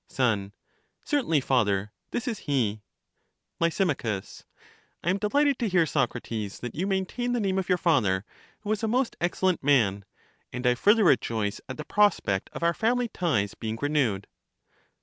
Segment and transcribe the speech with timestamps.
[0.09, 0.51] Son,
[1.05, 2.81] Certainly, father, this is he.
[3.59, 8.25] Lys, I am delighted to hear, Socrates, that you maintain the name of your father,
[8.61, 10.03] who was a most excellent man;
[10.51, 14.25] and I further rejoice at the prospect of our family ties being renewed.